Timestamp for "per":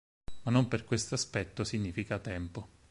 0.67-0.83